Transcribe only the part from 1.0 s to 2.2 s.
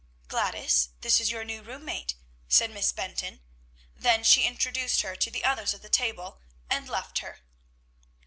this is your new room mate,"